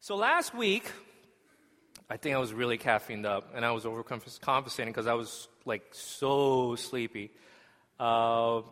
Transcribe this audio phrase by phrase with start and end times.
[0.00, 0.90] So last week,
[2.08, 5.82] I think I was really caffeined up and I was overcompensating because I was like
[5.92, 7.32] so sleepy.
[7.98, 8.62] Uh,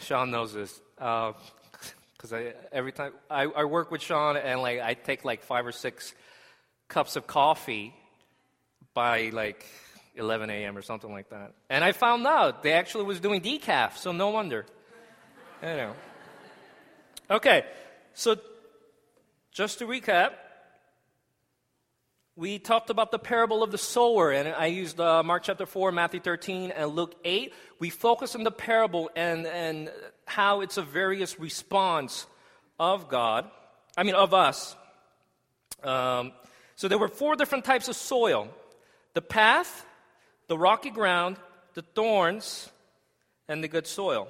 [0.00, 4.94] Sean knows this because uh, every time I, I work with Sean and like I
[4.94, 6.14] take like five or six
[6.88, 7.94] cups of coffee
[8.94, 9.66] by like
[10.14, 10.76] 11 a.m.
[10.76, 11.52] or something like that.
[11.68, 14.66] And I found out they actually was doing decaf, so no wonder.
[15.62, 15.94] you know.
[17.30, 17.64] Okay,
[18.14, 18.36] so
[19.50, 20.32] just to recap,
[22.36, 25.92] we talked about the parable of the sower, and I used uh, Mark chapter 4,
[25.92, 27.52] Matthew 13, and Luke 8.
[27.80, 29.90] We focus on the parable and, and
[30.24, 32.26] how it's a various response
[32.78, 33.50] of God,
[33.96, 34.76] I mean, of us.
[35.82, 36.32] Um,
[36.76, 38.48] so there were four different types of soil
[39.12, 39.84] the path,
[40.46, 41.36] the rocky ground,
[41.74, 42.70] the thorns,
[43.48, 44.28] and the good soil.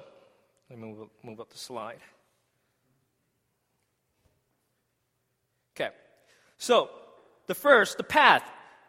[0.69, 1.99] Let me move, move up the slide.
[5.75, 5.89] Okay.
[6.57, 6.89] So,
[7.47, 8.43] the first, the path.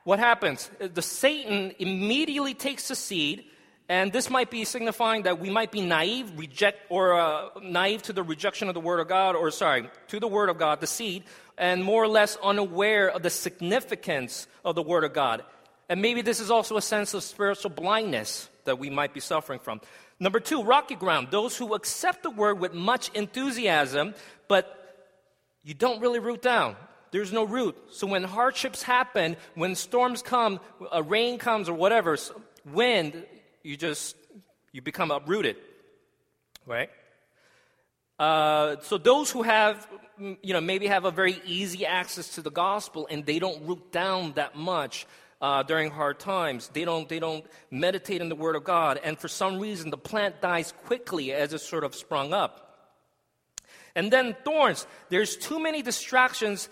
[0.05, 0.69] What happens?
[0.81, 3.45] The Satan immediately takes the seed,
[3.89, 8.13] and this might be signifying that we might be naive, reject, or uh, naive to
[8.13, 10.89] the rejection of the Word of God, or sorry, to the Word of God, the
[10.89, 11.23] seed,
[11.57, 15.45] and more or less unaware of the significance of the Word of God.
[15.89, 19.59] And maybe this is also a sense of spiritual blindness that we might be suffering
[19.59, 19.81] from.
[20.19, 21.29] Number two, rocky ground.
[21.31, 24.15] Those who accept the word with much enthusiasm,
[24.49, 24.82] but
[25.65, 26.77] you don't really root down.
[27.11, 27.77] There's no root.
[27.91, 30.61] So when hardships happen, when storms come,
[30.91, 32.17] a rain comes or whatever,
[32.65, 33.25] wind,
[33.63, 34.17] you just,
[34.73, 35.57] you become uprooted.
[36.67, 36.91] Right?
[38.19, 39.87] Uh, so those who have,
[40.19, 43.93] you know, maybe have a very easy access to the gospel and they don't root
[43.93, 45.07] down that much,
[45.43, 46.71] uh, during hard times.
[46.73, 49.01] They don't, they don't meditate in the Word of God.
[49.03, 52.62] And for some reason, the plant dies quickly as it sort of sprung up.
[53.95, 54.87] And then thorns.
[55.09, 56.69] There's too many distractions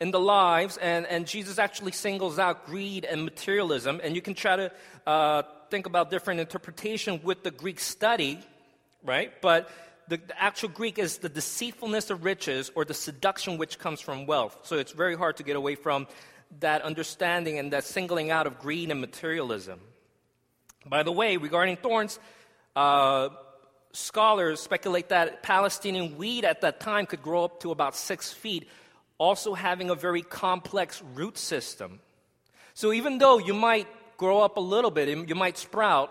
[0.00, 4.00] in the lives, and, and Jesus actually singles out greed and materialism.
[4.02, 4.72] And you can try to
[5.06, 8.38] uh, think about different interpretation with the Greek study,
[9.02, 9.32] right?
[9.40, 9.70] But
[10.08, 14.26] the, the, actual Greek is the deceitfulness of riches or the seduction which comes from
[14.26, 14.56] wealth.
[14.62, 16.06] So it's very hard to get away from
[16.60, 19.80] that understanding and that singling out of greed and materialism.
[20.86, 22.18] By the way, regarding thorns,
[22.74, 23.28] uh,
[23.98, 28.68] scholars speculate that Palestinian wheat at that time could grow up to about six feet,
[29.18, 32.00] also having a very complex root system.
[32.74, 36.10] So even though you might grow up a little bit, you might sprout,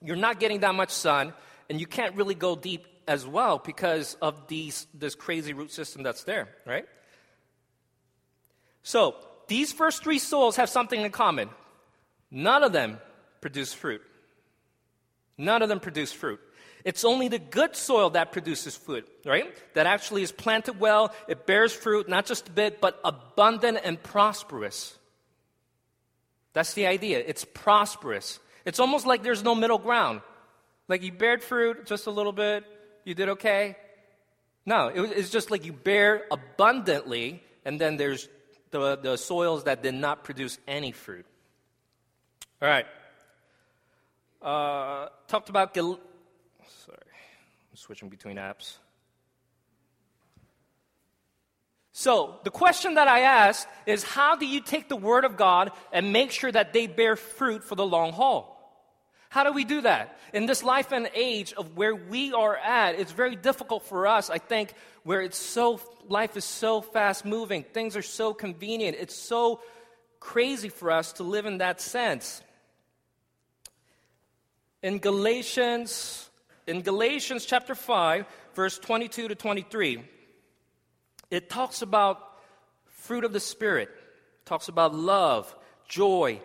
[0.00, 1.34] you're not getting that much sun,
[1.68, 6.02] and you can't really go deep as well because of these, this crazy root system
[6.02, 6.86] that's there, right?
[8.82, 9.16] So,
[9.48, 11.50] these first three souls have something in common.
[12.30, 12.98] None of them
[13.40, 14.00] produce fruit.
[15.36, 16.38] None of them produce fruit.
[16.84, 19.54] It's only the good soil that produces food, right?
[19.74, 24.02] That actually is planted well, it bears fruit, not just a bit, but abundant and
[24.02, 24.96] prosperous.
[26.52, 27.22] That's the idea.
[27.24, 28.40] It's prosperous.
[28.64, 30.22] It's almost like there's no middle ground.
[30.88, 32.64] Like you bared fruit just a little bit,
[33.04, 33.76] you did okay.
[34.66, 38.28] No, it's just like you bear abundantly, and then there's
[38.70, 41.26] the, the soils that did not produce any fruit.
[42.60, 42.86] All right.
[44.42, 45.74] Uh, talked about.
[47.74, 48.76] Switching between apps.
[51.92, 55.72] So, the question that I asked is how do you take the Word of God
[55.92, 58.56] and make sure that they bear fruit for the long haul?
[59.28, 60.18] How do we do that?
[60.32, 64.30] In this life and age of where we are at, it's very difficult for us,
[64.30, 64.72] I think,
[65.02, 69.60] where it's so, life is so fast moving, things are so convenient, it's so
[70.20, 72.42] crazy for us to live in that sense.
[74.82, 76.29] In Galatians,
[76.70, 80.04] in Galatians chapter 5, verse 22 to 23,
[81.28, 82.38] it talks about
[82.86, 83.88] fruit of the Spirit.
[83.88, 85.52] It talks about love,
[85.88, 86.40] joy,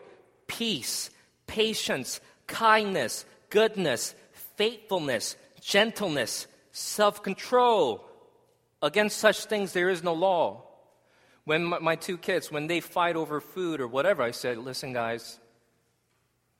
[0.47, 1.11] peace,
[1.45, 4.15] patience, kindness, goodness,
[4.57, 8.03] faithfulness, gentleness, self control.
[8.81, 10.63] Against such things there is no law.
[11.43, 14.91] When my, my, two kids, when they fight over food or whatever, I said, listen,
[14.91, 15.39] guys,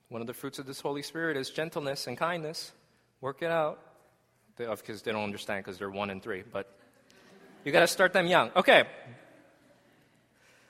[0.09, 2.71] one of the fruits of this Holy Spirit is gentleness and kindness.
[3.21, 3.79] Work it out.
[4.57, 6.71] Because they, they don't understand because they're one and three, but
[7.65, 8.51] you got to start them young.
[8.55, 8.85] Okay.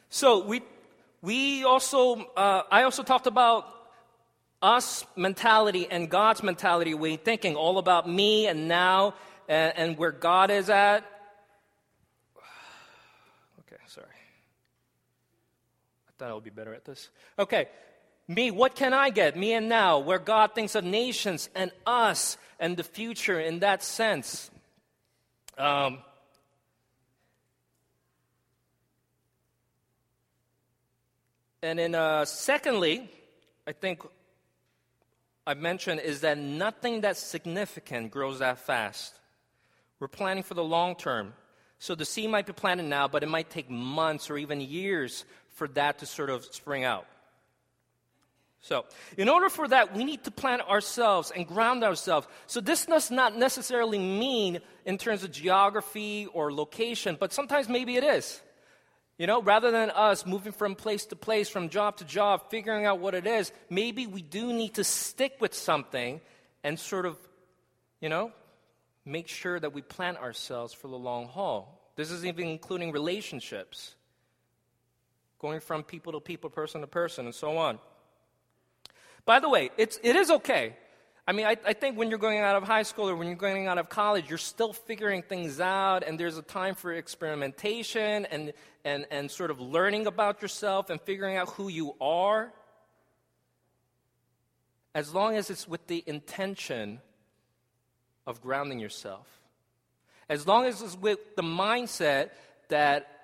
[0.09, 0.62] So we,
[1.21, 3.68] we also, uh, I also talked about
[4.62, 9.13] us mentality and God's mentality we thinking, all about me and now
[9.47, 11.03] and, and where God is at.
[13.59, 14.07] Okay, sorry.
[16.07, 17.09] I thought I would be better at this.
[17.38, 17.68] Okay,
[18.27, 19.38] me, what can I get?
[19.38, 23.83] Me and now, where God thinks of nations and us and the future in that
[23.83, 24.50] sense.
[25.57, 26.00] Um,
[31.62, 33.10] and then, uh, secondly,
[33.68, 34.01] I think
[35.45, 39.19] I mentioned is that nothing that's significant grows that fast.
[40.00, 41.33] We're planning for the long term.
[41.78, 45.25] So the seed might be planted now, but it might take months or even years
[45.51, 47.06] for that to sort of spring out.
[48.66, 48.86] So,
[49.16, 52.26] in order for that, we need to plant ourselves and ground ourselves.
[52.48, 57.96] So, this does not necessarily mean in terms of geography or location, but sometimes maybe
[57.96, 58.42] it is.
[59.20, 62.88] You know, rather than us moving from place to place, from job to job, figuring
[62.88, 66.20] out what it is, maybe we do need to stick with something
[66.64, 67.20] and sort of,
[68.02, 68.32] you know,
[69.06, 71.92] make sure that we plant ourselves for the long haul.
[71.98, 73.94] This is even including relationships,
[75.38, 77.78] going from people to people, person to person, and so on.
[79.25, 80.75] By the way, it's, it is okay.
[81.27, 83.36] I mean, I, I think when you're going out of high school or when you're
[83.36, 88.25] going out of college, you're still figuring things out, and there's a time for experimentation
[88.25, 92.54] and, and, and sort of learning about yourself and figuring out who you are.
[94.94, 97.01] As long as it's with the intention
[98.28, 99.28] of grounding yourself.
[100.30, 102.30] As long as it's with the mindset
[102.69, 103.15] that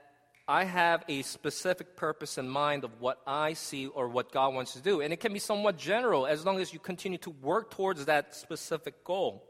[0.47, 4.73] I have a specific purpose in mind of what I see or what God wants
[4.73, 5.01] to do.
[5.01, 8.35] And it can be somewhat general as long as you continue to work towards that
[8.35, 9.47] specific goal.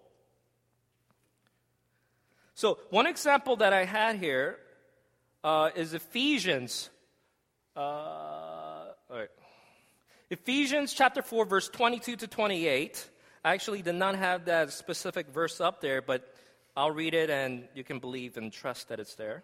[2.53, 4.57] So, one example that I had here
[5.43, 6.89] uh, is Ephesians.
[7.75, 8.51] Uh,
[10.29, 13.09] Ephesians chapter 4, verse 22 to 28.
[13.43, 16.33] I actually did not have that specific verse up there, but
[16.77, 19.43] I'll read it and you can believe and trust that it's there.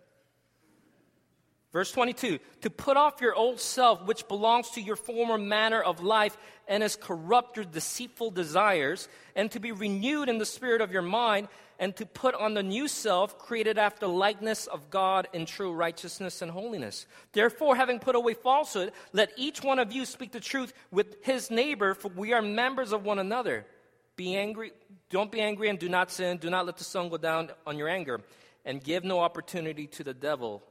[1.77, 6.01] Verse 22 To put off your old self, which belongs to your former manner of
[6.01, 6.35] life
[6.67, 11.03] and is corrupt your deceitful desires, and to be renewed in the spirit of your
[11.03, 15.71] mind, and to put on the new self, created after likeness of God in true
[15.71, 17.05] righteousness and holiness.
[17.31, 21.51] Therefore, having put away falsehood, let each one of you speak the truth with his
[21.51, 23.67] neighbor, for we are members of one another.
[24.15, 24.71] Be angry,
[25.11, 26.37] don't be angry and do not sin.
[26.37, 28.21] Do not let the sun go down on your anger,
[28.65, 30.63] and give no opportunity to the devil.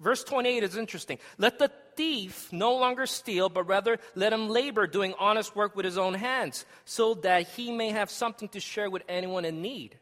[0.00, 1.18] Verse 28 is interesting.
[1.38, 5.84] Let the thief no longer steal, but rather let him labor doing honest work with
[5.84, 9.96] his own hands, so that he may have something to share with anyone in need.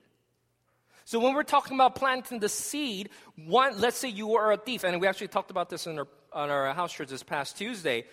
[1.05, 4.85] So when we're talking about planting the seed, one, let's say you are a thief,
[4.85, 8.05] and we actually talked about this in our, on our house church this past Tuesday.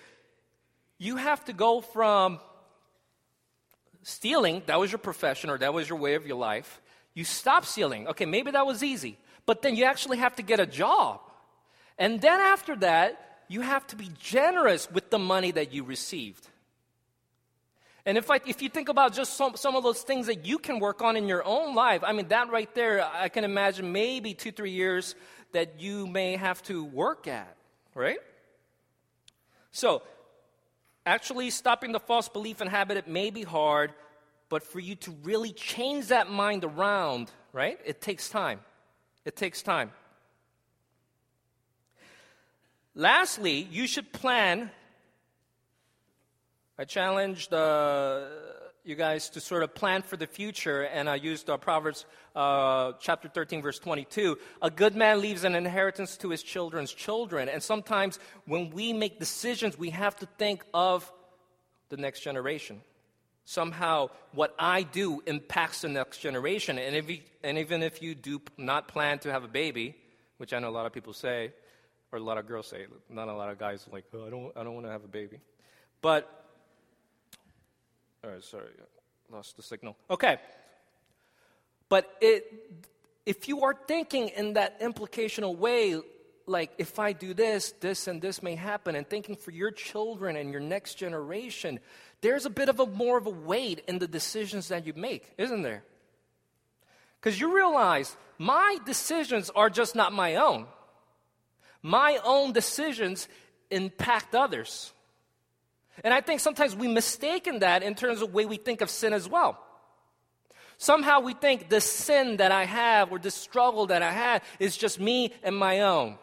[0.98, 2.39] You have to go from
[4.04, 6.81] stealing, that was your profession or that was your way of your life.
[7.13, 8.07] You stop stealing.
[8.10, 9.18] Okay, maybe that was easy.
[9.45, 11.22] But then you actually have to get a job.
[12.01, 16.48] And then after that, you have to be generous with the money that you received.
[18.07, 20.57] And if, I, if you think about just some, some of those things that you
[20.57, 23.92] can work on in your own life, I mean, that right there, I can imagine
[23.92, 25.13] maybe two, three years
[25.51, 27.56] that you may have to work at,
[27.94, 28.18] right?
[29.71, 30.01] So,
[31.06, 33.94] actually stopping the false belief and habit, it may be hard,
[34.50, 38.59] but for you to really change that mind around, right, it takes time.
[39.24, 39.92] It takes time.
[42.96, 44.70] Lastly, you should plan.
[46.78, 48.26] I challenged uh,
[48.84, 52.06] you guys to sort of plan for the future, and I used uh, Proverbs
[52.36, 54.38] uh, chapter 13, verse 22.
[54.62, 57.48] A good man leaves an inheritance to his children's children.
[57.48, 61.10] And sometimes when we make decisions, we have to think of
[61.88, 62.82] the next generation.
[63.46, 66.77] Somehow, what I do impacts the next generation.
[66.77, 69.96] And, if you, and even if you do not plan to have a baby,
[70.38, 71.54] which I know a lot of people say,
[72.12, 72.86] or a lot of girls say.
[73.10, 75.08] Not a lot of guys like, oh, I don't, I don't want to have a
[75.08, 75.39] baby.
[76.01, 76.30] But,
[78.24, 78.70] all right, sorry,
[79.32, 79.96] lost the signal.
[80.10, 80.38] Okay.
[81.89, 82.46] But it,
[83.25, 86.00] if you are thinking in that implicational way,
[86.48, 90.36] like if I do this, this and this may happen, and thinking for your children
[90.36, 91.80] and your next generation,
[92.22, 95.32] there's a bit of a more of a weight in the decisions that you make,
[95.38, 95.84] isn't there?
[97.20, 100.65] Because you realize my decisions are just not my own
[101.82, 103.28] my own decisions
[103.70, 104.94] impact others.
[106.04, 108.82] And I think sometimes we mistake in that in terms of the way we think
[108.82, 109.60] of sin as well.
[110.78, 114.76] Somehow we think the sin that I have or the struggle that I have is
[114.76, 116.18] just me and my own.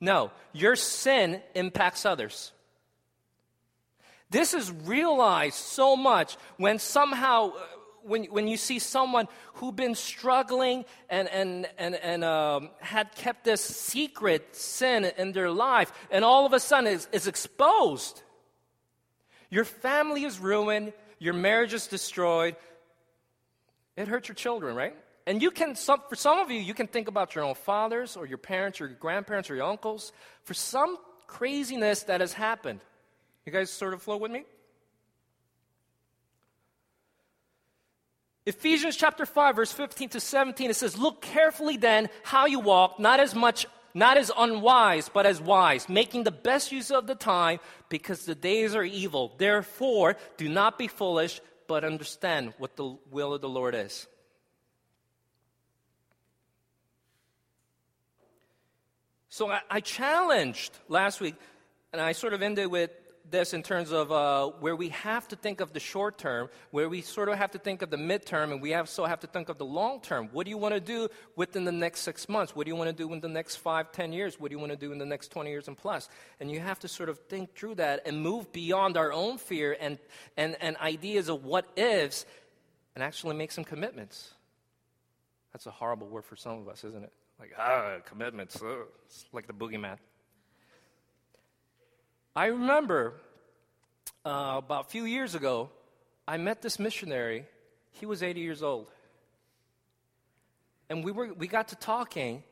[0.00, 2.52] No, your sin impacts others.
[4.30, 7.52] This is realized so much when somehow
[8.08, 13.44] when, when you see someone who'd been struggling and, and, and, and um, had kept
[13.44, 18.22] this secret sin in their life, and all of a sudden is, is exposed.
[19.50, 22.56] Your family is ruined, your marriage is destroyed.
[23.96, 24.94] It hurts your children, right?
[25.26, 28.16] And you can, some, for some of you, you can think about your own fathers
[28.16, 30.12] or your parents or your grandparents or your uncles.
[30.44, 30.96] For some
[31.26, 32.80] craziness that has happened.
[33.46, 34.44] You guys sort of flow with me?
[38.48, 42.98] Ephesians chapter 5, verse 15 to 17, it says, Look carefully then how you walk,
[42.98, 47.14] not as much, not as unwise, but as wise, making the best use of the
[47.14, 49.34] time, because the days are evil.
[49.36, 54.06] Therefore, do not be foolish, but understand what the will of the Lord is.
[59.28, 61.34] So I, I challenged last week,
[61.92, 62.92] and I sort of ended with
[63.30, 66.88] this in terms of uh, where we have to think of the short term, where
[66.88, 69.48] we sort of have to think of the midterm, and we also have to think
[69.48, 70.28] of the long term.
[70.32, 72.54] What do you want to do within the next six months?
[72.54, 74.38] What do you want to do in the next five, ten years?
[74.38, 76.08] What do you want to do in the next 20 years and plus?
[76.40, 79.76] And you have to sort of think through that and move beyond our own fear
[79.80, 79.98] and,
[80.36, 82.26] and, and ideas of what ifs
[82.94, 84.30] and actually make some commitments.
[85.52, 87.12] That's a horrible word for some of us, isn't it?
[87.38, 88.60] Like, ah, commitments.
[88.62, 88.86] Ugh.
[89.06, 89.98] It's like the boogeyman.
[92.34, 93.14] I remember
[94.24, 95.70] uh, about a few years ago,
[96.26, 97.46] I met this missionary.
[97.92, 98.86] He was 80 years old.
[100.90, 102.42] And we, were, we got to talking,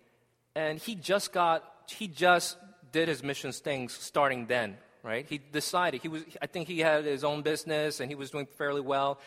[0.55, 2.59] and he just got, he just
[2.93, 5.27] did his missions things starting then, right?
[5.29, 8.47] He decided, he was, I think he had his own business and he was doing
[8.59, 9.19] fairly well.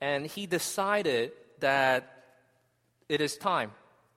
[0.00, 2.24] And he decided that
[3.08, 3.72] it is time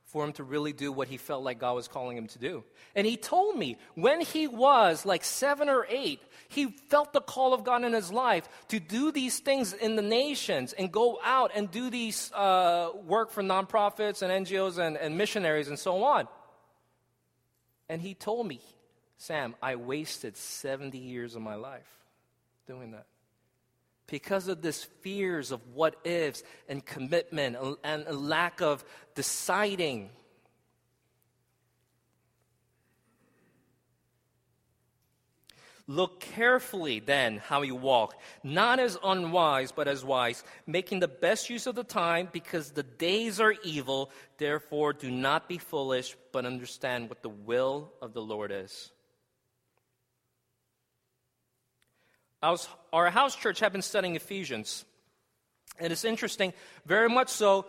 [0.10, 2.63] for him to really do what he felt like God was calling him to do.
[2.96, 7.54] And he told me when he was like seven or eight, he felt the call
[7.54, 11.51] of God in his life to do these things in the nations and go out
[11.54, 16.28] and do these uh, work for nonprofits and NGOs and, and missionaries and so on.
[17.88, 18.62] And he told me,
[19.18, 21.88] Sam, I wasted 70 years of my life
[22.66, 23.06] doing that
[24.10, 28.84] because of this fears of what ifs and commitment and a lack of
[29.16, 30.10] deciding.
[35.88, 38.13] Look carefully then how you walk,
[38.44, 42.84] not as unwise, but as wise, making the best use of the time because the
[42.84, 44.12] days are evil.
[44.38, 48.92] Therefore, do not be foolish, but understand what the will of the Lord is.
[52.41, 54.86] Was, our house church have been studying Ephesians.
[55.79, 56.53] And it's interesting,
[56.86, 57.65] very much so,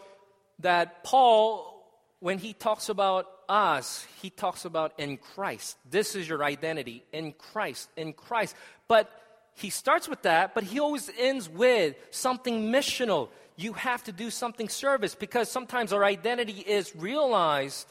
[0.60, 1.84] that Paul,
[2.20, 5.76] when he talks about us, he talks about in Christ.
[5.88, 8.54] This is your identity in Christ, in Christ.
[8.88, 9.10] But
[9.54, 13.28] he starts with that, but he always ends with something missional.
[13.56, 17.86] You have to do something service because sometimes our identity is realized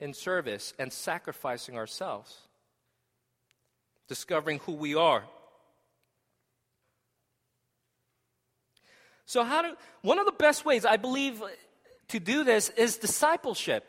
[0.00, 2.47] in service and sacrificing ourselves
[4.08, 5.24] discovering who we are.
[9.26, 11.42] So, how do one of the best ways I believe
[12.08, 13.88] to do this is discipleship.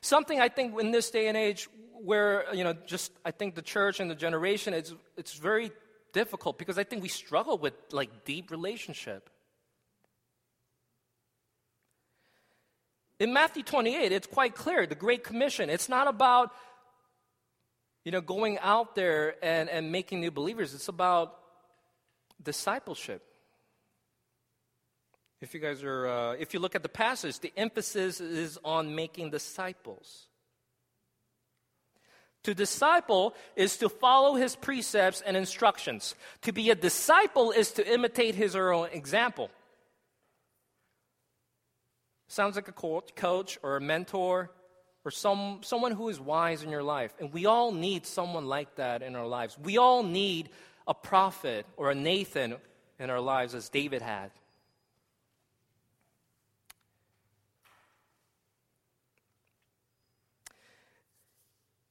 [0.00, 1.68] Something I think in this day and age
[2.02, 5.72] where, you know, just I think the church and the generation, it's, it's very
[6.12, 9.28] difficult because I think we struggle with like deep relationship.
[13.18, 15.68] In Matthew 28, it's quite clear the Great Commission.
[15.68, 16.52] It's not about
[18.04, 21.36] you know, going out there and, and making new believers, it's about
[22.42, 23.22] discipleship.
[25.40, 28.94] If you guys are, uh, if you look at the passage, the emphasis is on
[28.94, 30.26] making disciples.
[32.44, 36.14] To disciple is to follow his precepts and instructions.
[36.42, 39.50] To be a disciple is to imitate his or her own example.
[42.28, 44.50] Sounds like a coach or a mentor
[45.04, 47.12] or some, someone who is wise in your life.
[47.18, 49.58] And we all need someone like that in our lives.
[49.58, 50.50] We all need
[50.86, 52.56] a prophet or a Nathan
[52.98, 54.30] in our lives, as David had.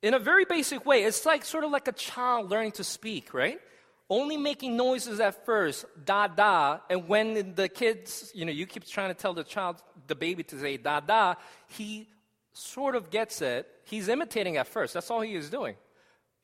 [0.01, 3.33] In a very basic way, it's like sort of like a child learning to speak,
[3.33, 3.59] right?
[4.09, 8.85] Only making noises at first, da da, and when the kids, you know, you keep
[8.85, 11.35] trying to tell the child, the baby to say da da,
[11.67, 12.07] he
[12.59, 13.67] sort of gets it.
[13.85, 15.75] He's imitating at first, that's all he is doing.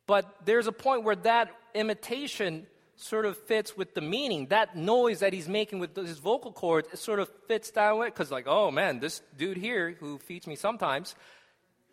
[0.08, 4.48] But there's a point where that imitation sort of fits with the meaning.
[4.48, 8.08] That noise that he's making with his vocal cords it sort of fits that way.
[8.08, 11.16] Because, like, oh man, this dude here who feeds me sometimes,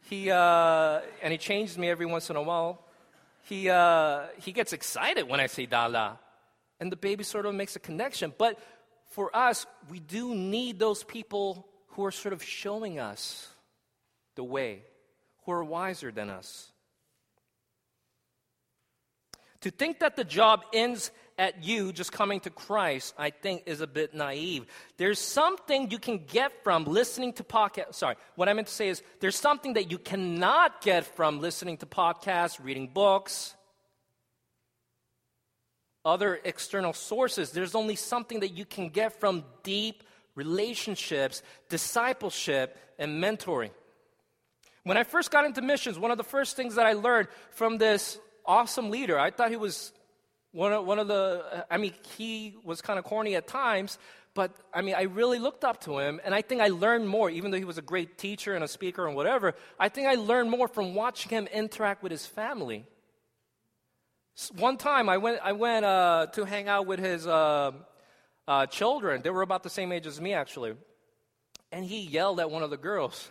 [0.09, 2.85] he, uh, and he changes me every once in a while,
[3.43, 6.19] he, uh, he gets excited when I say Dala.
[6.79, 8.33] And the baby sort of makes a connection.
[8.37, 8.59] But
[9.07, 13.52] for us, we do need those people who are sort of showing us
[14.35, 14.83] the way,
[15.45, 16.71] who are wiser than us.
[19.63, 23.81] To think that the job ends at you just coming to Christ, I think, is
[23.81, 24.67] a bit naive.
[24.97, 27.95] There's something you can get from listening to podcasts.
[27.95, 31.79] Sorry, what I meant to say is there's something that you cannot get from listening
[31.79, 33.55] to podcasts, reading books,
[36.05, 37.53] other external sources.
[37.53, 40.03] There's only something that you can get from deep
[40.35, 43.71] relationships, discipleship, and mentoring.
[44.85, 47.79] When I first got into missions, one of the first things that I learned from
[47.79, 49.93] this awesome leader, I thought he was
[50.51, 53.99] one of, one of the, I mean, he was kind of corny at times,
[54.35, 57.31] but I mean, I really looked up to him, and I think I learned more,
[57.31, 60.15] even though he was a great teacher and a speaker and whatever, I think I
[60.15, 62.85] learned more from watching him interact with his family.
[64.57, 67.73] One time I went, I went uh, to hang out with his uh,
[68.49, 69.23] uh, children.
[69.23, 70.75] They were about the same age as me, actually.
[71.71, 73.31] And he yelled at one of the girls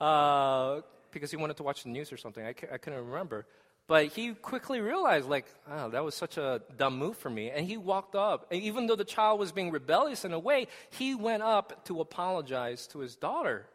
[0.00, 0.80] uh,
[1.10, 2.44] because he wanted to watch the news or something.
[2.44, 3.46] I, I couldn't remember.
[3.86, 7.50] But he quickly realized, like, oh, that was such a dumb move for me.
[7.50, 8.46] And he walked up.
[8.52, 12.00] And even though the child was being rebellious in a way, he went up to
[12.00, 13.66] apologize to his daughter.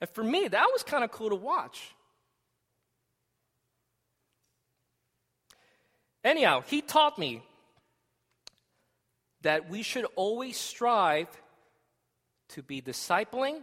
[0.00, 1.94] And for me, that was kind of cool to watch.
[6.24, 7.42] Anyhow, he taught me
[9.42, 11.28] that we should always strive
[12.50, 13.60] to be discipling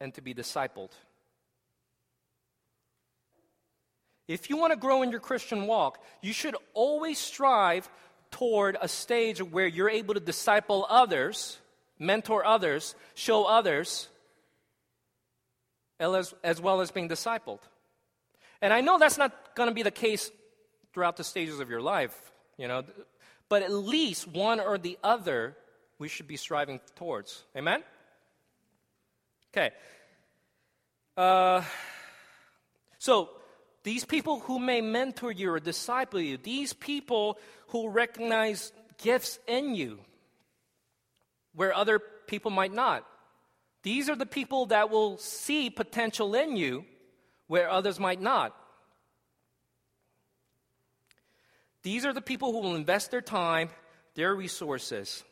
[0.00, 0.90] and to be discipled.
[4.26, 7.88] If you want to grow in your Christian walk, you should always strive
[8.30, 11.58] toward a stage where you're able to disciple others,
[11.98, 14.08] mentor others, show others,
[15.98, 17.60] as, as well as being discipled.
[18.60, 20.30] And I know that's not going to be the case
[20.92, 22.14] throughout the stages of your life,
[22.58, 22.84] you know,
[23.48, 25.56] but at least one or the other
[25.98, 27.44] we should be striving towards.
[27.56, 27.82] Amen?
[29.58, 29.74] Okay.
[31.16, 31.64] Uh,
[32.98, 33.30] so,
[33.82, 37.38] these people who may mentor you or disciple you, these people
[37.68, 39.98] who recognize gifts in you
[41.54, 43.04] where other people might not,
[43.82, 46.84] these are the people that will see potential in you
[47.48, 48.54] where others might not.
[51.82, 53.70] These are the people who will invest their time,
[54.14, 55.24] their resources.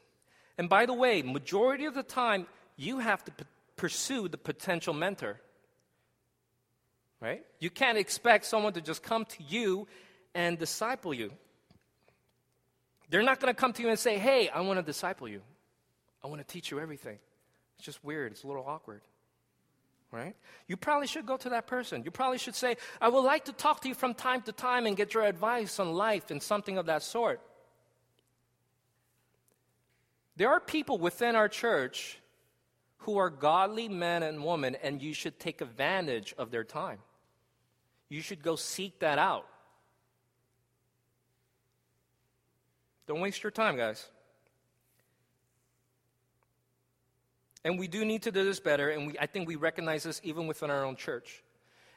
[0.59, 3.33] And by the way, majority of the time, you have to
[3.77, 5.41] pursue the potential mentor.
[7.21, 7.45] Right?
[7.61, 9.87] You can't expect someone to just come to you
[10.35, 11.33] and disciple you.
[13.09, 15.41] They're not going to come to you and say, Hey, I want to disciple you.
[16.23, 17.19] I want to teach you everything.
[17.77, 18.33] It's just weird.
[18.33, 19.01] It's a little awkward.
[20.11, 20.35] Right?
[20.67, 22.03] You probably should go to that person.
[22.05, 24.87] You probably should say, I would like to talk to you from time to time
[24.87, 27.41] and get your advice on life and something of that sort.
[30.37, 32.19] There are people within our church
[33.07, 36.99] who are godly men and women, and you should take advantage of their time.
[38.09, 39.47] You should go seek that out.
[43.07, 44.05] Don't waste your time, guys.
[47.65, 50.21] And we do need to do this better, and we, I think we recognize this
[50.25, 51.45] even within our own church.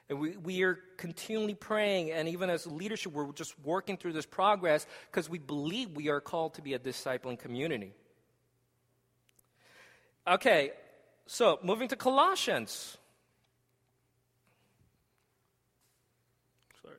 [0.10, 4.28] And we, we are continually praying, and even as leadership, we're just working through this
[4.28, 7.93] progress because we believe we are called to be a discipling community.
[10.28, 10.74] Okay,
[11.32, 12.98] so moving to Colossians.
[16.82, 16.96] Sorry.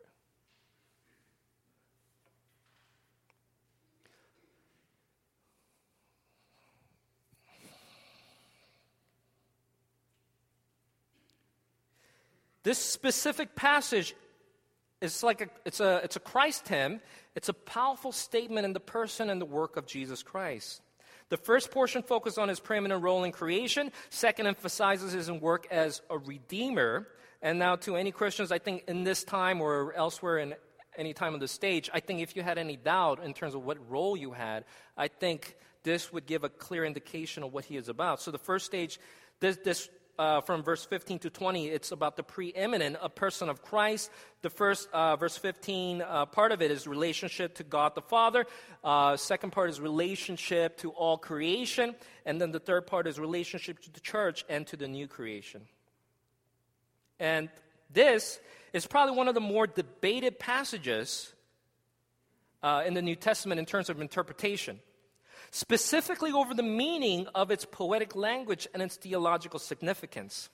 [12.63, 14.15] This specific passage
[15.01, 17.01] is like a, it's a, it's a Christ hymn.
[17.35, 20.83] It's a powerful statement in the person and the work of Jesus Christ.
[21.31, 23.93] The first portion focuses on his preeminent role in creation.
[24.11, 27.09] Second emphasizes his work as a redeemer.
[27.41, 30.55] And now, to any Christians, I think in this time or elsewhere in
[30.99, 33.65] any time on the stage, I think if you had any doubt in terms of
[33.65, 34.65] what role you had,
[34.97, 38.21] I think this would give a clear indication of what he is about.
[38.21, 38.99] So the first stage,
[39.39, 39.89] this, this
[40.21, 44.11] uh, from verse 15 to 20, it's about the preeminent, a person of Christ.
[44.43, 48.45] The first, uh, verse 15, uh, part of it is relationship to God the Father.
[48.85, 51.95] Uh, second part is relationship to all creation.
[52.27, 55.63] And then the third part is relationship to the church and to the new creation.
[57.19, 57.49] And
[57.91, 58.41] this
[58.75, 61.33] is probably one of the more debated passages
[62.63, 64.81] uh, in the New Testament in terms of interpretation
[65.51, 70.49] specifically over the meaning of its poetic language and its theological significance.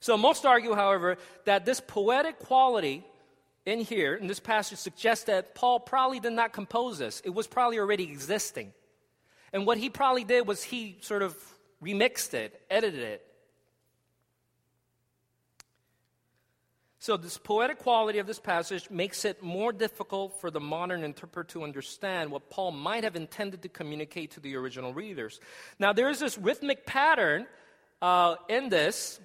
[0.00, 3.04] So, most argue, however, that this poetic quality
[3.66, 7.20] in here, in this passage, suggests that Paul probably did not compose this.
[7.24, 8.72] It was probably already existing.
[9.52, 11.36] And what he probably did was he sort of
[11.82, 13.27] remixed it, edited it.
[17.08, 21.48] So, this poetic quality of this passage makes it more difficult for the modern interpreter
[21.54, 25.40] to understand what Paul might have intended to communicate to the original readers.
[25.78, 27.46] Now, there is this rhythmic pattern
[28.02, 29.20] uh, in this.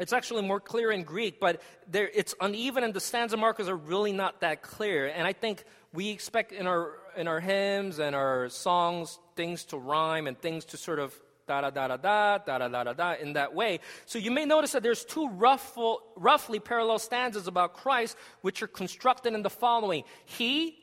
[0.00, 3.76] It's actually more clear in Greek, but there, it's uneven, and the stanza markers are
[3.76, 5.06] really not that clear.
[5.06, 9.76] And I think we expect in our, in our hymns and our songs things to
[9.76, 11.14] rhyme and things to sort of
[11.46, 13.80] da da da da da da da da da da in that way.
[14.06, 18.68] So you may notice that there's two roughful, roughly parallel stanzas about Christ, which are
[18.68, 20.78] constructed in the following: He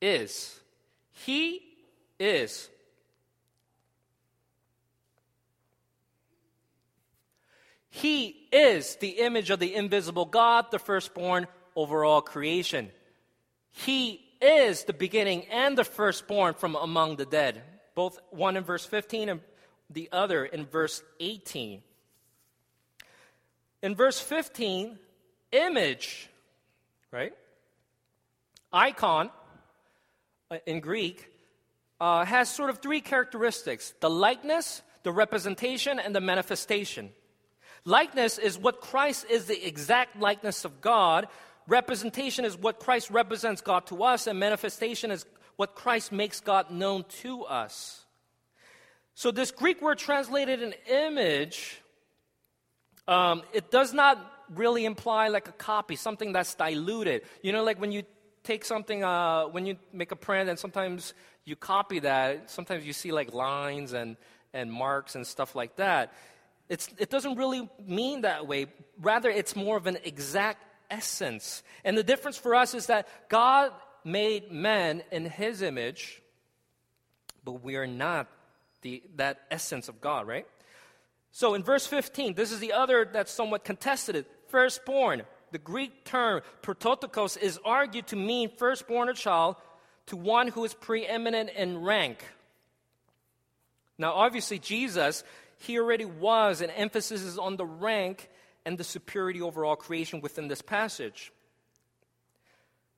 [0.00, 0.58] is,
[1.12, 1.62] He
[2.18, 2.70] is.
[7.90, 12.92] He is the image of the invisible God, the firstborn over all creation.
[13.72, 17.60] He is the beginning and the firstborn from among the dead
[17.98, 19.40] both one in verse 15 and
[19.90, 21.82] the other in verse 18.
[23.82, 24.96] In verse 15,
[25.50, 26.30] image,
[27.10, 27.32] right?
[28.72, 29.30] Icon
[30.48, 31.28] uh, in Greek
[32.00, 37.10] uh, has sort of three characteristics the likeness, the representation, and the manifestation.
[37.84, 41.26] Likeness is what Christ is the exact likeness of God.
[41.68, 45.26] Representation is what Christ represents God to us, and manifestation is
[45.56, 48.06] what Christ makes God known to us.
[49.14, 51.82] So, this Greek word translated an image,
[53.06, 54.18] um, it does not
[54.54, 57.22] really imply like a copy, something that's diluted.
[57.42, 58.04] You know, like when you
[58.44, 61.12] take something, uh, when you make a print and sometimes
[61.44, 64.16] you copy that, sometimes you see like lines and,
[64.54, 66.14] and marks and stuff like that.
[66.70, 68.66] It's, it doesn't really mean that way.
[69.00, 71.62] Rather, it's more of an exact essence.
[71.84, 73.72] And the difference for us is that God
[74.04, 76.22] made man in his image,
[77.44, 78.28] but we are not
[78.82, 80.46] the, that essence of God, right?
[81.30, 84.16] So in verse 15, this is the other that's somewhat contested.
[84.16, 85.22] It firstborn.
[85.50, 89.56] The Greek term prototokos is argued to mean firstborn or child
[90.06, 92.24] to one who is preeminent in rank.
[93.98, 95.24] Now, obviously, Jesus,
[95.58, 98.28] he already was, and emphasis is on the rank
[98.64, 101.32] and the superiority over all creation within this passage.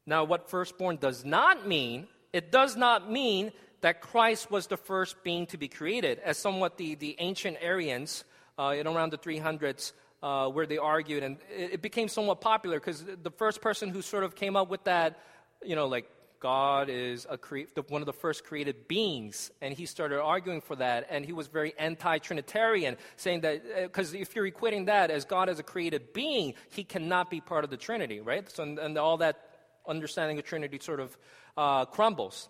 [0.06, 5.22] Now, what firstborn does not mean, it does not mean that Christ was the first
[5.22, 8.24] being to be created, as somewhat the, the ancient Arians
[8.58, 9.92] uh, in around the 300s,
[10.22, 14.02] uh, where they argued, and it, it became somewhat popular because the first person who
[14.02, 15.18] sort of came up with that,
[15.62, 16.10] you know, like
[16.40, 21.07] God is the, one of the first created beings, and he started arguing for that,
[21.11, 25.50] and he was very anti-Trinitarian, saying that because uh, if you're equating that as God
[25.50, 28.50] as a created being, he cannot be part of the Trinity, right?
[28.50, 29.50] So, and, and all that
[29.87, 31.16] understanding of Trinity sort of
[31.59, 32.48] uh, crumbles.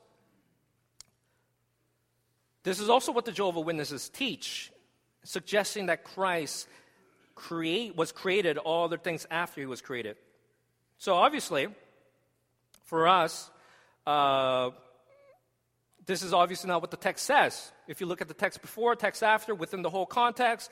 [2.62, 4.70] This is also what the Jehovah Witnesses teach,
[5.24, 6.68] suggesting that Christ
[7.34, 10.16] create, was created all other things after he was created.
[10.98, 11.68] So obviously,
[12.84, 13.50] for us,
[14.10, 14.70] uh,
[16.06, 17.72] this is obviously not what the text says.
[17.86, 20.70] If you look at the text before, text after, within the whole context,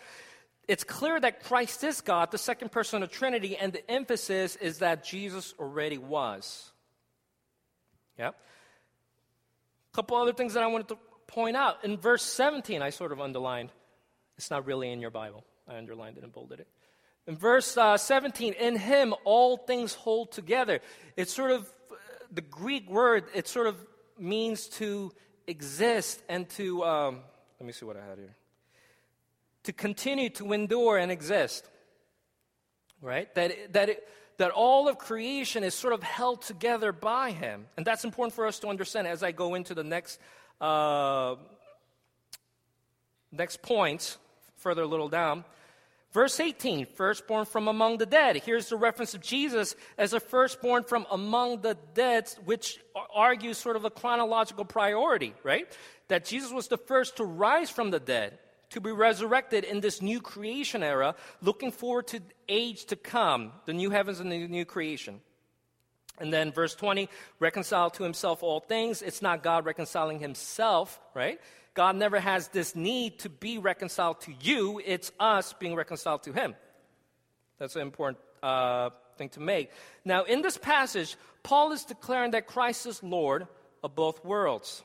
[0.66, 4.78] it's clear that Christ is God, the second person of Trinity, and the emphasis is
[4.78, 6.70] that Jesus already was.
[8.18, 8.28] Yeah.
[8.28, 11.84] A couple other things that I wanted to point out.
[11.84, 13.70] In verse 17, I sort of underlined.
[14.36, 15.44] It's not really in your Bible.
[15.68, 16.68] I underlined it and bolded it.
[17.28, 20.80] In verse uh, 17, in him all things hold together.
[21.16, 21.72] It's sort of
[22.32, 23.76] the Greek word, it sort of
[24.18, 25.12] means to
[25.46, 27.20] exist and to, um,
[27.60, 28.36] let me see what I had here.
[29.64, 31.68] To continue to endure and exist.
[33.00, 33.32] Right?
[33.34, 37.66] That, that, it, that all of creation is sort of held together by him.
[37.76, 40.18] And that's important for us to understand as I go into the next
[40.60, 41.36] uh,
[43.30, 44.16] next point,
[44.56, 45.44] further a little down.
[46.12, 48.36] Verse 18, firstborn from among the dead.
[48.36, 52.78] Here's the reference of Jesus as a firstborn from among the dead, which
[53.14, 55.70] argues sort of a chronological priority, right?
[56.08, 58.38] That Jesus was the first to rise from the dead,
[58.70, 63.74] to be resurrected in this new creation era, looking forward to age to come, the
[63.74, 65.20] new heavens and the new creation.
[66.18, 69.02] And then verse 20, reconcile to himself all things.
[69.02, 71.38] It's not God reconciling himself, right?
[71.78, 74.82] God never has this need to be reconciled to you.
[74.84, 76.56] It's us being reconciled to him.
[77.60, 79.70] That's an important uh, thing to make.
[80.04, 81.14] Now, in this passage,
[81.44, 83.46] Paul is declaring that Christ is Lord
[83.84, 84.82] of both worlds,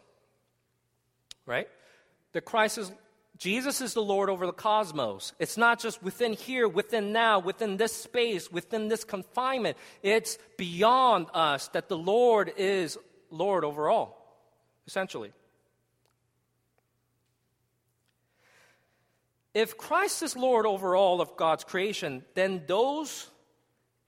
[1.47, 1.67] right?
[2.33, 2.91] That Christ is
[3.39, 5.33] Jesus is the Lord over the cosmos.
[5.39, 9.77] It's not just within here, within now, within this space, within this confinement.
[10.03, 12.99] It's beyond us that the Lord is
[13.31, 14.37] Lord over all,
[14.85, 15.33] essentially.
[19.53, 23.29] If Christ is Lord over all of God's creation, then those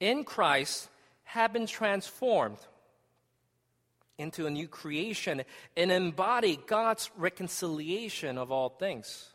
[0.00, 0.88] in Christ
[1.24, 2.58] have been transformed
[4.18, 5.42] into a new creation
[5.76, 9.30] and embody God's reconciliation of all things.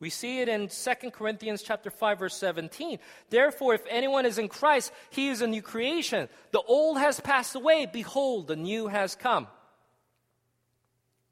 [0.00, 2.98] We see it in 2 Corinthians chapter 5 verse 17.
[3.30, 6.28] Therefore if anyone is in Christ, he is a new creation.
[6.52, 9.48] The old has passed away, behold the new has come.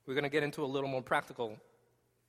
[0.07, 1.59] We're going to get into a little more practical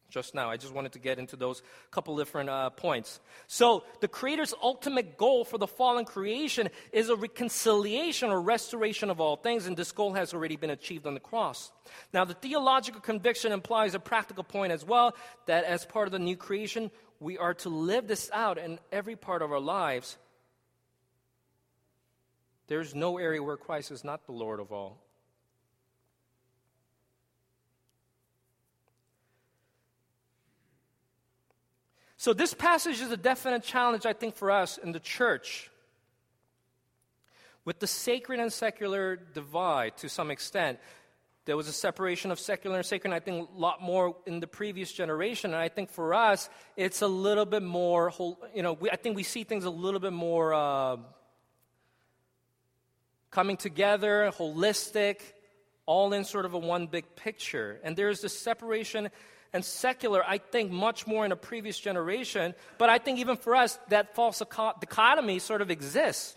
[0.10, 0.50] just now.
[0.50, 1.62] I just wanted to get into those
[1.92, 3.20] couple different uh, points.
[3.48, 9.20] So, the Creator's ultimate goal for the fallen creation is a reconciliation or restoration of
[9.20, 11.72] all things, and this goal has already been achieved on the cross.
[12.14, 16.20] Now, the theological conviction implies a practical point as well that as part of the
[16.20, 20.18] new creation, we are to live this out in every part of our lives.
[22.68, 25.00] There's no area where Christ is not the Lord of all.
[32.20, 35.70] So, this passage is a definite challenge, I think, for us in the church.
[37.64, 40.80] With the sacred and secular divide to some extent,
[41.46, 44.40] there was a separation of secular and sacred, and I think a lot more in
[44.40, 45.54] the previous generation.
[45.54, 48.12] And I think for us, it's a little bit more,
[48.54, 50.98] you know, we, I think we see things a little bit more uh,
[53.30, 55.22] coming together, holistic,
[55.86, 57.80] all in sort of a one big picture.
[57.84, 59.10] And there's this separation
[59.54, 62.54] and secular, I think, much more in a previous generation.
[62.78, 66.36] But I think even for us, that false dichotomy sort of exists.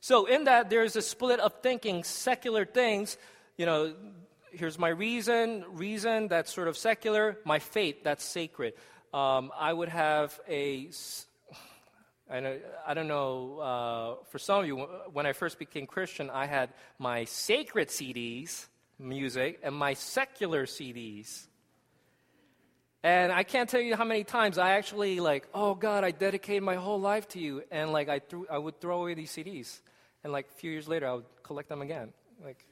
[0.00, 3.16] So, in that, there's a split of thinking secular things,
[3.56, 3.94] you know,
[4.50, 8.74] here's my reason, reason that's sort of secular, my faith that's sacred.
[9.12, 10.90] Um, I would have a,
[12.30, 14.76] I don't, I don't know, uh, for some of you,
[15.12, 18.66] when I first became Christian, I had my sacred CDs,
[18.98, 21.46] music and my secular CDs.
[23.02, 26.62] And I can't tell you how many times I actually like, oh God, I dedicated
[26.62, 29.80] my whole life to you, and like I threw, I would throw away these CDs,
[30.22, 32.12] and like a few years later, I would collect them again.
[32.42, 32.64] Like,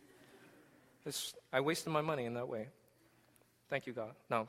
[1.53, 2.69] I wasted my money in that way.
[3.69, 4.13] Thank you, God.
[4.31, 4.49] No,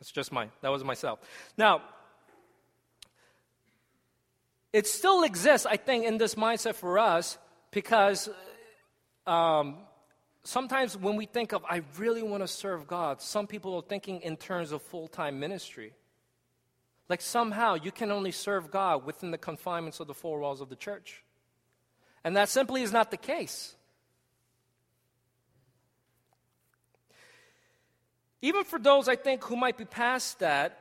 [0.00, 0.50] it's just mine.
[0.62, 1.18] That was myself.
[1.58, 1.82] Now,
[4.72, 7.36] it still exists, I think, in this mindset for us
[7.70, 8.30] because
[9.26, 9.76] um,
[10.44, 14.20] sometimes when we think of, I really want to serve God, some people are thinking
[14.22, 15.92] in terms of full time ministry.
[17.08, 20.68] Like somehow you can only serve God within the confinements of the four walls of
[20.68, 21.22] the church.
[22.24, 23.74] And that simply is not the case.
[28.40, 30.78] Even for those, I think, who might be past that,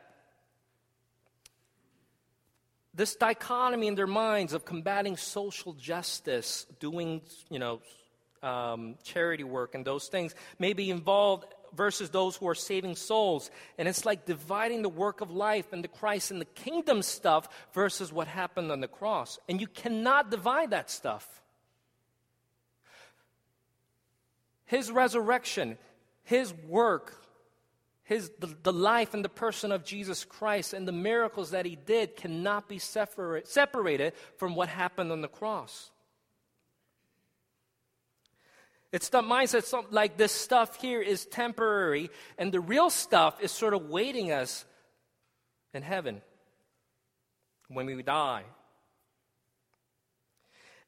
[2.93, 7.81] this dichotomy in their minds of combating social justice, doing, you know,
[8.43, 13.49] um, charity work and those things may be involved versus those who are saving souls.
[13.77, 17.47] And it's like dividing the work of life and the Christ and the kingdom stuff
[17.73, 19.39] versus what happened on the cross.
[19.47, 21.27] And you cannot divide that stuff.
[24.65, 25.77] His resurrection,
[26.23, 27.21] His work,
[28.03, 31.77] his, the, the life and the person of Jesus Christ and the miracles that He
[31.77, 35.91] did cannot be separate, separated from what happened on the cross.
[38.91, 43.73] It's the mindset like this stuff here is temporary, and the real stuff is sort
[43.73, 44.65] of waiting us
[45.73, 46.21] in heaven
[47.69, 48.43] when we die.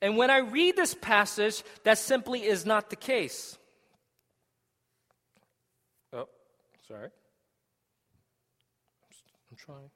[0.02, 3.58] And when I read this passage, that simply is not the case.
[6.12, 6.28] Oh,
[6.86, 7.08] sorry.
[9.50, 9.89] I'm trying.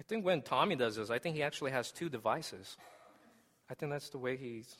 [0.00, 2.76] I think when Tommy does this, I think he actually has two devices.
[3.68, 4.74] I think that's the way he's.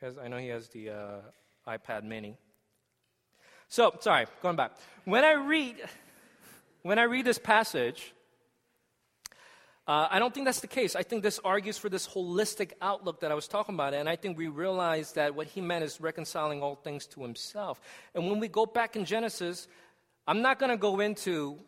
[0.00, 1.20] He has, I know he has the uh,
[1.68, 2.36] iPad Mini.
[3.68, 4.72] So, sorry, going back.
[5.04, 5.76] When I read,
[6.82, 8.12] when I read this passage,
[9.86, 10.94] uh, I don't think that's the case.
[10.94, 14.16] I think this argues for this holistic outlook that I was talking about, and I
[14.16, 17.80] think we realize that what he meant is reconciling all things to himself.
[18.14, 19.66] And when we go back in Genesis,
[20.26, 21.58] I'm not going to go into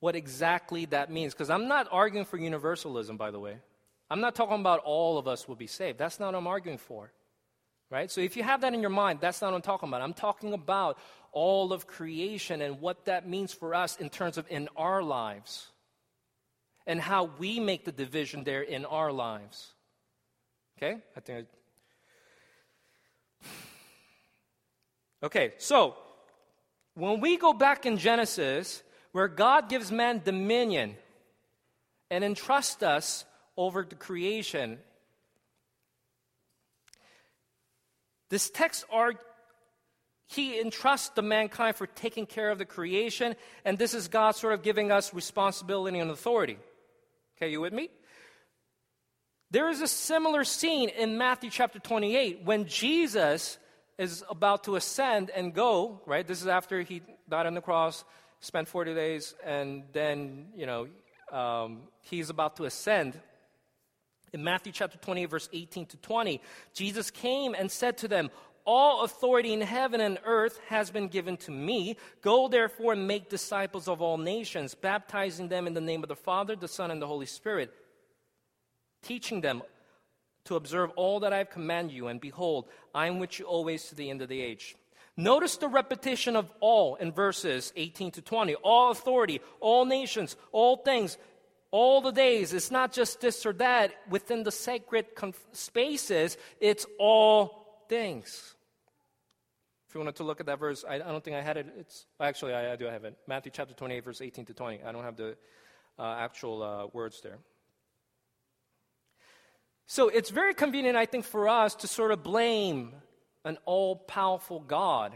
[0.00, 1.32] what exactly that means.
[1.32, 3.58] Because I'm not arguing for universalism, by the way.
[4.10, 5.98] I'm not talking about all of us will be saved.
[5.98, 7.12] That's not what I'm arguing for.
[7.90, 8.10] Right?
[8.10, 10.02] So if you have that in your mind, that's not what I'm talking about.
[10.02, 10.98] I'm talking about
[11.32, 15.68] all of creation and what that means for us in terms of in our lives
[16.86, 19.72] and how we make the division there in our lives.
[20.78, 21.00] Okay?
[21.16, 21.46] I think
[23.42, 23.46] I...
[25.22, 25.96] Okay, so
[26.94, 28.82] when we go back in Genesis,
[29.16, 30.94] where God gives man dominion
[32.10, 33.24] and entrusts us
[33.56, 34.76] over the creation.
[38.28, 39.14] This text are
[40.26, 44.52] he entrusts the mankind for taking care of the creation, and this is God sort
[44.52, 46.58] of giving us responsibility and authority.
[47.38, 47.88] Okay, you with me?
[49.50, 53.56] There is a similar scene in Matthew chapter 28 when Jesus
[53.96, 56.26] is about to ascend and go, right?
[56.26, 57.00] This is after he
[57.30, 58.04] died on the cross,
[58.40, 60.88] spent 40 days, and then, you know,
[61.32, 63.18] um, he's about to ascend.
[64.32, 66.40] In Matthew chapter 28, verse 18 to 20,
[66.74, 68.30] Jesus came and said to them,
[68.66, 71.96] all authority in heaven and earth has been given to me.
[72.20, 76.16] Go therefore and make disciples of all nations, baptizing them in the name of the
[76.16, 77.72] Father, the Son, and the Holy Spirit,
[79.02, 79.62] teaching them
[80.46, 82.08] to observe all that I have commanded you.
[82.08, 84.74] And behold, I am with you always to the end of the age.
[85.16, 88.54] Notice the repetition of all in verses 18 to 20.
[88.56, 91.16] All authority, all nations, all things,
[91.70, 92.52] all the days.
[92.52, 95.06] It's not just this or that within the sacred
[95.52, 98.54] spaces, it's all things
[99.88, 101.66] If you wanted to look at that verse, I, don't think I had it.
[101.78, 103.16] It's actually I, I, do have it.
[103.26, 104.82] Matthew chapter 28, verse 18 to 20.
[104.82, 105.36] I don't have the
[105.98, 107.38] uh, actual uh, words there.
[109.86, 112.92] So it's very convenient, I think, for us to sort of blame
[113.46, 115.12] an all powerful God.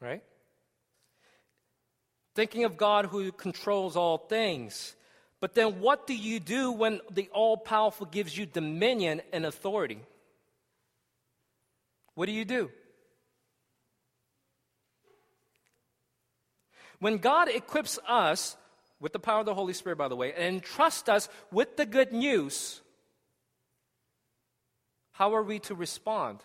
[0.00, 0.22] Right?
[2.34, 4.96] Thinking of God who controls all things.
[5.40, 10.00] But then what do you do when the all powerful gives you dominion and authority?
[12.14, 12.70] What do you do?
[16.98, 18.56] When God equips us
[18.98, 21.86] with the power of the Holy Spirit, by the way, and entrusts us with the
[21.86, 22.82] good news,
[25.20, 26.38] how are we to respond?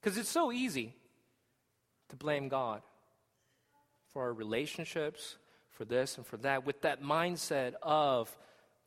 [0.00, 0.94] Because it's so easy
[2.08, 2.80] to blame God
[4.10, 5.36] for our relationships,
[5.72, 8.34] for this and for that, with that mindset of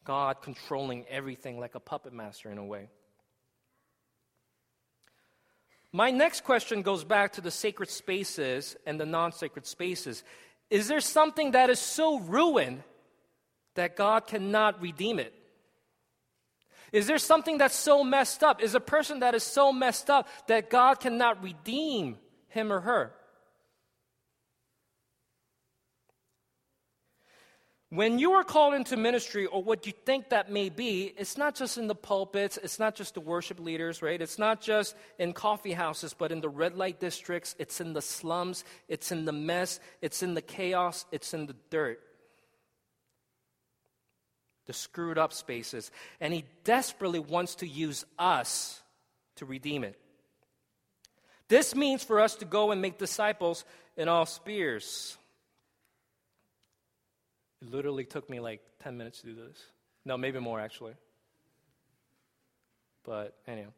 [0.05, 2.89] God controlling everything like a puppet master in a way.
[5.93, 10.23] My next question goes back to the sacred spaces and the non sacred spaces.
[10.71, 12.81] Is there something that is so ruined
[13.75, 15.35] that God cannot redeem it?
[16.91, 18.61] Is there something that's so messed up?
[18.61, 22.17] Is a person that is so messed up that God cannot redeem
[22.49, 23.13] him or her?
[27.89, 31.55] When you are called into ministry, or what you think that may be, it's not
[31.55, 34.21] just in the pulpits, it's not just the worship leaders, right?
[34.21, 38.01] It's not just in coffee houses, but in the red light districts, it's in the
[38.01, 42.01] slums, it's in the mess, it's in the chaos, it's in the dirt.
[44.67, 45.91] The screwed up spaces.
[46.21, 48.81] And He desperately wants to use us
[49.37, 49.99] to redeem it.
[51.47, 53.63] This means for us to go and make disciples
[53.95, 55.17] in all spheres.
[57.61, 59.57] It literally took me like 10 minutes to do this.
[60.05, 60.93] No, maybe more actually.
[63.03, 63.69] But anyhow.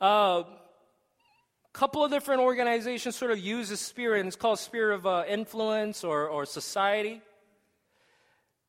[0.00, 0.44] A uh,
[1.72, 5.24] couple of different organizations sort of use this spirit, and it's called sphere of uh,
[5.26, 7.22] influence or, or society.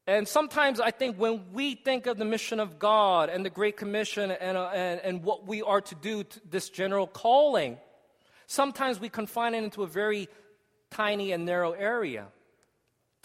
[0.07, 3.75] And sometimes I think when we think of the mission of God and the Great
[3.75, 7.77] Commission and, uh, and, and what we are to do, to this general calling,
[8.45, 10.29] sometimes we confine it into a very
[10.91, 12.27] tiny and narrow area.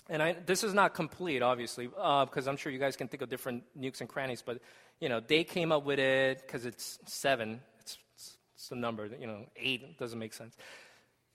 [0.08, 3.22] And I, this is not complete, obviously, because uh, I'm sure you guys can think
[3.22, 4.42] of different nukes and crannies.
[4.44, 4.60] But
[5.00, 7.60] you know, they came up with it because it's seven.
[7.78, 9.06] It's, it's, it's the number.
[9.06, 10.56] You know, eight doesn't make sense.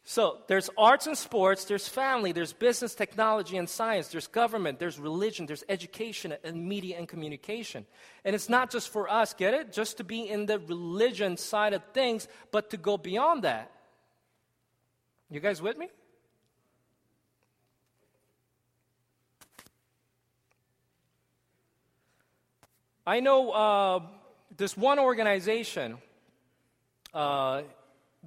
[0.08, 5.00] So there's arts and sports, there's family, there's business, technology, and science, there's government, there's
[5.00, 7.88] religion, there's education, and media and communication.
[8.24, 9.74] And it's not just for us, get it?
[9.74, 13.72] Just to be in the religion side of things, but to go beyond that.
[15.32, 15.90] You guys with me?
[23.08, 24.00] I know uh,
[24.56, 25.98] this one organization,
[27.12, 27.64] uh,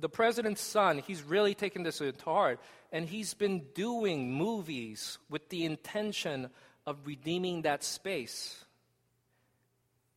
[0.01, 2.61] the president's son, he's really taken this to heart,
[2.93, 6.51] and he's been doing movies with the intention
[6.87, 8.65] of redeeming that space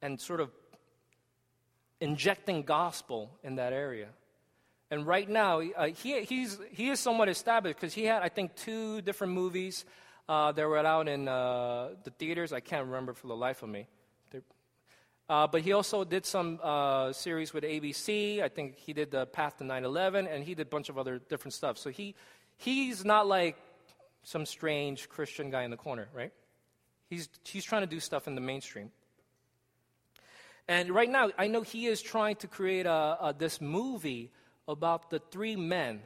[0.02, 0.50] and sort of
[2.00, 4.08] injecting gospel in that area.
[4.90, 8.56] And right now, uh, he, he's, he is somewhat established because he had, I think,
[8.56, 9.86] two different movies
[10.28, 12.52] uh, that were out in uh, the theaters.
[12.52, 13.88] I can't remember for the life of me.
[15.32, 18.42] Uh, but he also did some uh, series with ABC.
[18.44, 21.20] I think he did the Path to 9/11, and he did a bunch of other
[21.20, 21.78] different stuff.
[21.78, 22.16] So he
[22.58, 23.56] he's not like
[24.24, 26.34] some strange Christian guy in the corner, right?
[27.10, 28.92] He's he's trying to do stuff in the mainstream.
[30.68, 34.34] And right now, I know he is trying to create a, a, this movie
[34.68, 36.02] about the three men,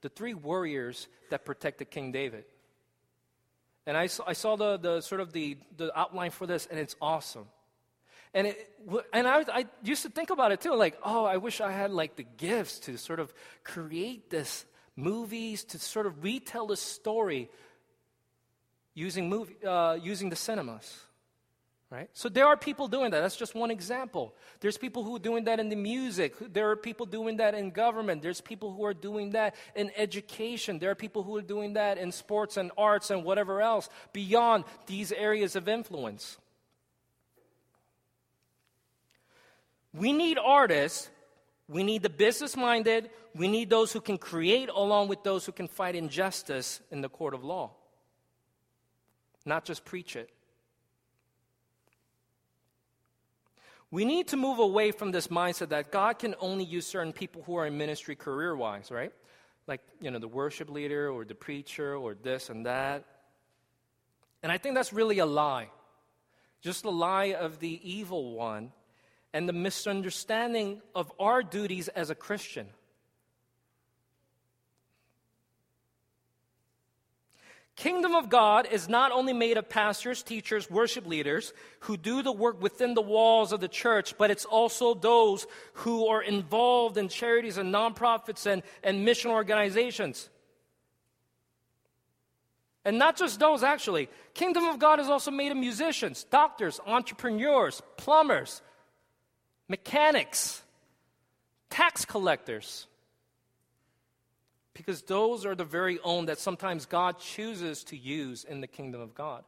[0.00, 2.44] the three warriors that protected King David.
[3.86, 6.96] And I, I saw the, the sort of the, the outline for this, and it's
[7.00, 7.46] awesome.
[8.32, 8.70] And, it,
[9.12, 11.90] and I, I used to think about it too, like, oh, I wish I had
[11.90, 14.64] like the gifts to sort of create this
[14.96, 17.50] movies, to sort of retell the story
[18.94, 21.00] using, movie, uh, using the cinemas.
[21.90, 22.08] Right?
[22.12, 23.20] So there are people doing that.
[23.20, 24.36] That's just one example.
[24.60, 26.36] There's people who are doing that in the music.
[26.38, 28.22] There are people doing that in government.
[28.22, 30.78] There's people who are doing that in education.
[30.78, 34.64] There are people who are doing that in sports and arts and whatever else beyond
[34.86, 36.38] these areas of influence.
[39.92, 41.10] We need artists.
[41.68, 43.10] We need the business minded.
[43.34, 47.08] We need those who can create along with those who can fight injustice in the
[47.08, 47.70] court of law,
[49.44, 50.30] not just preach it.
[53.92, 57.42] We need to move away from this mindset that God can only use certain people
[57.42, 59.12] who are in ministry career wise, right?
[59.66, 63.04] Like, you know, the worship leader or the preacher or this and that.
[64.42, 65.70] And I think that's really a lie.
[66.62, 68.72] Just a lie of the evil one
[69.32, 72.68] and the misunderstanding of our duties as a Christian.
[77.80, 82.30] Kingdom of God is not only made of pastors, teachers, worship leaders who do the
[82.30, 87.08] work within the walls of the church, but it's also those who are involved in
[87.08, 90.28] charities and nonprofits and, and mission organizations.
[92.84, 94.10] And not just those, actually.
[94.34, 98.60] Kingdom of God is also made of musicians, doctors, entrepreneurs, plumbers,
[99.70, 100.62] mechanics,
[101.70, 102.88] tax collectors
[104.74, 109.00] because those are the very own that sometimes God chooses to use in the kingdom
[109.00, 109.44] of God.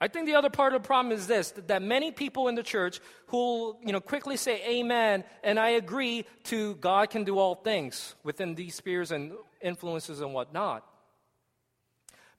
[0.00, 2.62] I think the other part of the problem is this that many people in the
[2.62, 7.56] church who you know quickly say amen and I agree to God can do all
[7.56, 10.86] things within these spheres and influences and whatnot.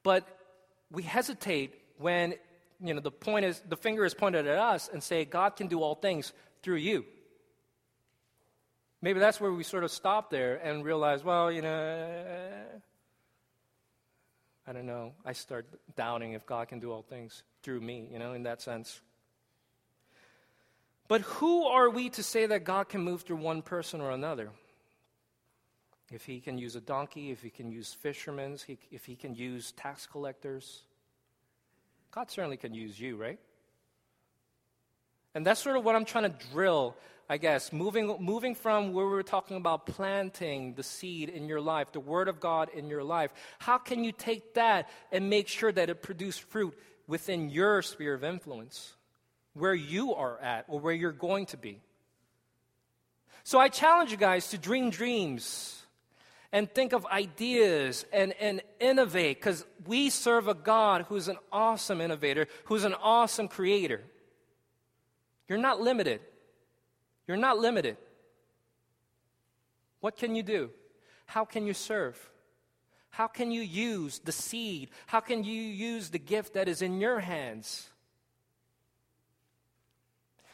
[0.01, 0.25] But
[0.89, 2.33] we hesitate when
[2.81, 5.67] you know the point is the finger is pointed at us and say God can
[5.67, 6.33] do all things
[6.63, 7.05] through you.
[9.01, 12.65] Maybe that's where we sort of stop there and realize, well, you know,
[14.67, 15.13] I don't know.
[15.25, 18.61] I start doubting if God can do all things through me, you know, in that
[18.61, 18.99] sense.
[21.07, 24.49] But who are we to say that God can move through one person or another?
[26.11, 28.57] If he can use a donkey, if he can use fishermen,
[28.91, 30.83] if he can use tax collectors,
[32.11, 33.39] God certainly can use you, right?
[35.35, 36.95] And that's sort of what I'm trying to drill
[37.31, 41.61] I guess, moving, moving from where we were talking about planting the seed in your
[41.61, 45.47] life, the Word of God in your life, how can you take that and make
[45.47, 48.95] sure that it produces fruit within your sphere of influence,
[49.53, 51.79] where you are at or where you're going to be?
[53.43, 55.78] So I challenge you guys to dream dreams
[56.51, 62.01] and think of ideas and, and innovate because we serve a God who's an awesome
[62.01, 64.01] innovator, who's an awesome creator.
[65.47, 66.21] You're not limited.
[67.27, 67.97] You're not limited.
[69.99, 70.71] What can you do?
[71.25, 72.17] How can you serve?
[73.11, 74.89] How can you use the seed?
[75.05, 77.89] How can you use the gift that is in your hands?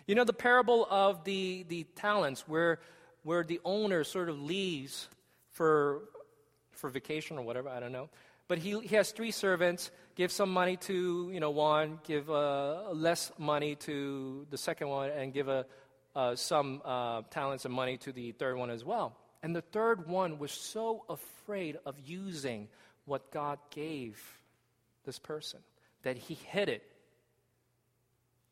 [0.08, 2.80] You know the parable of the, the talents where,
[3.24, 5.08] where the owner sort of leaves
[5.56, 6.02] for,
[6.72, 8.10] for vacation or whatever, I don't know.
[8.48, 12.92] But he, he has three servants, give some money to you know, one, give uh,
[12.92, 15.66] less money to the second one, and give a,
[16.16, 19.16] uh, some uh, talents and money to the third one as well.
[19.42, 22.68] And the third one was so afraid of using
[23.06, 24.22] what God gave
[25.06, 25.60] this person
[26.04, 26.84] that he hid it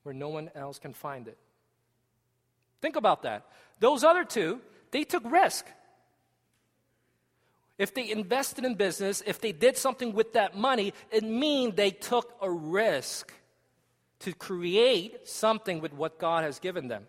[0.04, 1.38] where no one else can find it.
[2.82, 3.45] Think about that.
[3.80, 5.66] Those other two, they took risk.
[7.78, 11.92] If they invested in business, if they did something with that money, it means they
[11.92, 13.34] took a risk
[14.20, 17.08] to create something with what God has given them.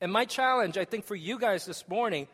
[0.00, 2.28] And my challenge, I think, for you guys this morning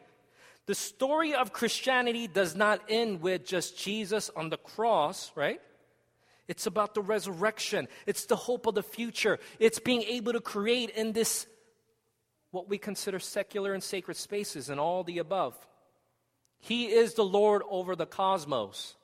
[0.67, 5.61] the story of Christianity does not end with just Jesus on the cross, right?
[6.49, 7.87] It's about the resurrection.
[8.05, 9.39] It's the hope of the future.
[9.61, 11.47] It's being able to create in this,
[12.51, 15.57] what we consider secular and sacred spaces, and all the above.
[16.61, 18.95] He is the Lord over the cosmos.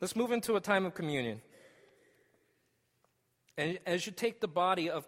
[0.00, 1.40] Let's move into a time of communion.
[3.56, 5.06] And as you take the body of,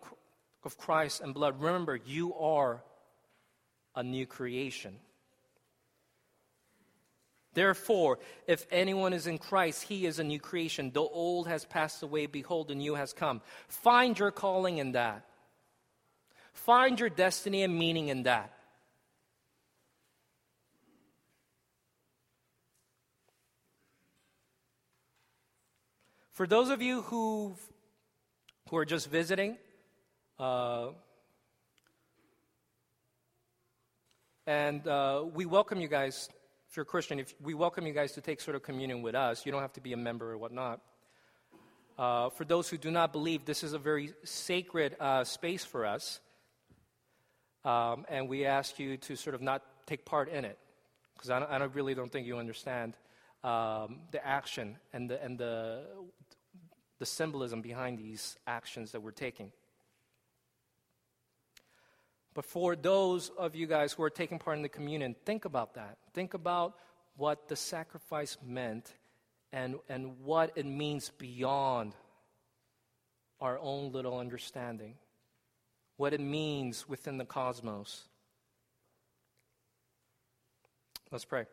[0.62, 2.82] of Christ and blood, remember, you are
[3.96, 4.96] a new creation.
[7.54, 10.90] Therefore, if anyone is in Christ, he is a new creation.
[10.92, 13.40] The old has passed away, behold, the new has come.
[13.68, 15.24] Find your calling in that.
[16.54, 18.52] Find your destiny and meaning in that.
[26.32, 27.54] For those of you who
[28.70, 29.56] who are just visiting,
[30.38, 30.88] uh,
[34.46, 36.28] and uh, we welcome you guys.
[36.70, 39.14] If you're a Christian, if we welcome you guys to take sort of communion with
[39.14, 40.80] us, you don't have to be a member or whatnot.
[41.96, 45.86] Uh, for those who do not believe, this is a very sacred uh, space for
[45.86, 46.18] us.
[47.64, 50.58] Um, and we ask you to sort of not take part in it
[51.14, 52.96] because I, I really don't think you understand
[53.42, 55.84] um, the action and, the, and the,
[56.98, 59.52] the symbolism behind these actions that we're taking.
[62.34, 65.74] But for those of you guys who are taking part in the communion, think about
[65.74, 65.98] that.
[66.12, 66.74] Think about
[67.16, 68.92] what the sacrifice meant
[69.52, 71.94] and, and what it means beyond
[73.40, 74.94] our own little understanding,
[75.96, 78.04] what it means within the cosmos.
[81.10, 81.46] Let's pray.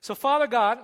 [0.00, 0.78] So, Father God,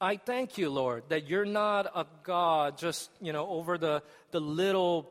[0.00, 4.02] I thank you, Lord, that you're not a God just, you know, over the,
[4.32, 5.10] the little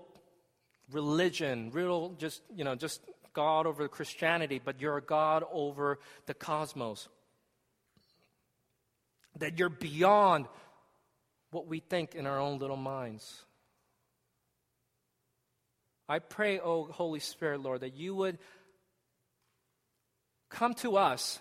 [0.92, 3.02] religion, little just, you know, just
[3.34, 7.10] God over Christianity, but you're a God over the cosmos.
[9.40, 10.46] That you're beyond
[11.50, 13.44] what we think in our own little minds.
[16.08, 18.38] I pray, oh Holy Spirit, Lord, that you would
[20.50, 21.40] come to us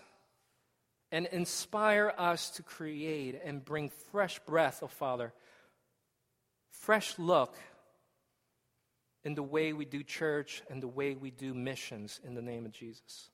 [1.11, 5.33] and inspire us to create and bring fresh breath, oh Father,
[6.71, 7.55] fresh look
[9.25, 12.65] in the way we do church and the way we do missions in the name
[12.65, 13.31] of Jesus.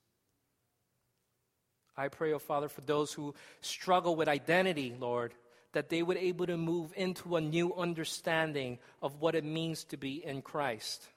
[1.95, 5.33] I pray, oh Father, for those who struggle with identity, Lord,
[5.73, 9.83] that they would be able to move into a new understanding of what it means
[9.85, 11.07] to be in Christ.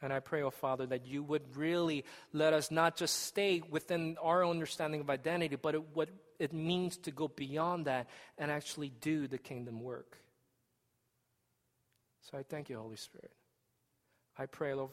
[0.00, 4.16] And I pray, oh Father, that you would really let us not just stay within
[4.22, 8.90] our understanding of identity, but it, what it means to go beyond that and actually
[9.00, 10.16] do the kingdom work.
[12.30, 13.32] So I thank you, Holy Spirit.
[14.36, 14.90] I pray, Lord,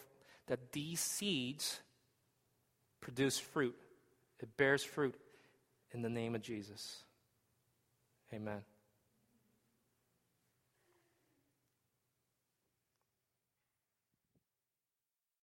[0.47, 1.79] that these seeds
[3.01, 3.75] produce fruit.
[4.39, 5.15] It bears fruit
[5.91, 7.03] in the name of Jesus.
[8.33, 8.61] Amen.